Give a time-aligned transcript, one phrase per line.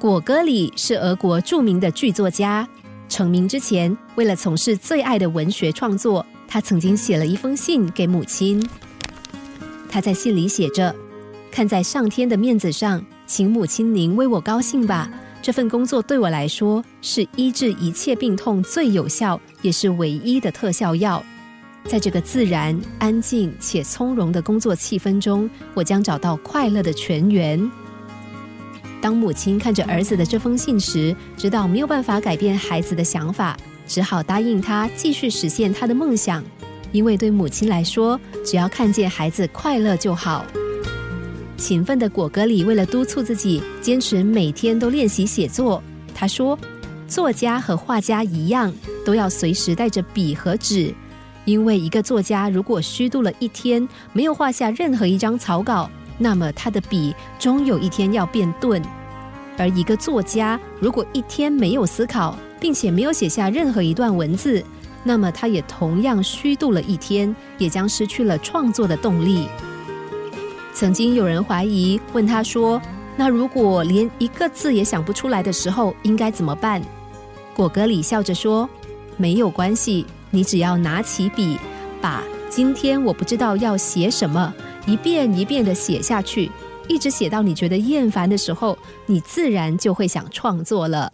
[0.00, 2.66] 果戈里是俄国著名的剧作家。
[3.06, 8.66] 成名之前，为了从事最爱的文学创作，他曾经写了一封信给母亲。
[9.90, 10.96] 他在信里写着
[11.52, 15.10] ：“看在上天的面子上，请母亲您为我高兴吧。
[15.42, 21.22] 这份工作对我来说是医治一切病痛最有效，也是唯一的特效药。
[21.84, 27.70] 在这个自然、安静且从容的工作气氛中，我将找到快乐的泉源。”
[29.00, 33.56] 当母亲看着儿子的这封信时，知道没有办法改变孩子的想法，
[33.86, 36.44] 只好答应他继续实现他的梦想。
[36.92, 40.44] 因为对母亲来说，只要看见孩子快乐就好。
[41.56, 45.82] 勤奋的果戈里为了督促自己坚持每天都练习写作，
[46.14, 46.58] 他说
[47.06, 48.72] ：“作家和画家一样，
[49.04, 50.92] 都要随时带着笔和纸，
[51.44, 55.90] 因为一个作家如果虚度了一天，没有画下任何一张草稿。”
[56.22, 58.80] 那么他的笔终有一天要变钝，
[59.56, 64.62] 而一个作家如果一天没有思考，并且没有写下任何一段文字，
[65.02, 69.48] 那么他也同样虚度了一天，也将失去了创作的动力。
[70.74, 72.80] 曾经有人怀疑，问他说
[73.16, 76.82] ：“那如果连一个字也想不出来的时候，应该怎么办？”
[77.56, 78.68] 果戈里笑着说
[79.16, 81.58] ：“没有关系，你只要拿起笔，
[81.98, 84.52] 把今天我不知道要写什么。”
[84.86, 86.50] 一遍一遍的写下去，
[86.88, 91.10] 一直写到你觉得厌烦的时候，你自然就会想创作了。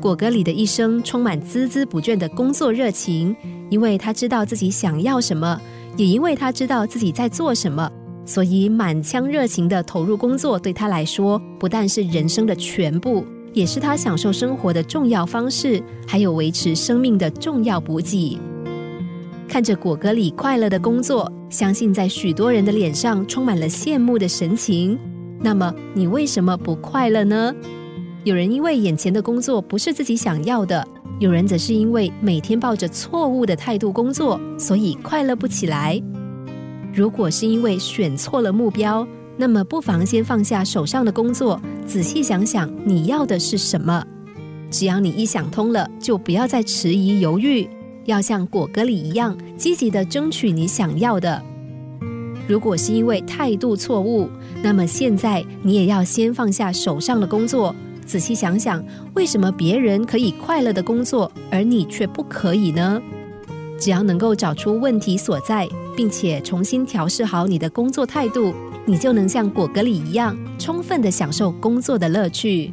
[0.00, 3.36] 果戈里的一生充满孜孜不倦的工作热情，
[3.70, 5.60] 因为他知道自己想要什么，
[5.96, 7.88] 也因为他知道自己在做什么，
[8.26, 18.40] 所以满腔热情的投入工作，对他来说不但是人生的全部，也是他享受生活的重要方式，还有维持生命的重要补给。
[19.52, 24.98] 看着果戈里快乐的工作，相信在许多人的脸上充满了羡慕的神情。
[25.42, 27.54] 那么，你为什么不快乐呢？
[28.24, 30.82] 有人因为眼前的工作不是自己想要的，
[31.18, 36.02] 有人则是因为每天抱着错误的态度工作，所以快乐不起来。
[36.94, 44.02] 如果是因为选错了目标，那么不妨先放下手上的工作，仔细想想你要的是什么。
[44.70, 47.68] 只要你一想通了，就不要再迟疑犹豫。
[48.04, 51.42] 要像果戈里一样积极的争取你想要的。
[52.48, 54.28] 如果是因为态度错误，
[54.62, 57.74] 那么现在你也要先放下手上的工作，
[58.04, 63.00] 仔细想想，为什么别人可以快乐的工作，而你却不可以呢？
[63.78, 68.52] 只要能够找出问题所在，并且重新调试好你的工作态度，
[68.84, 72.72] 你就能像果戈里一样，充分的享受工作的乐趣。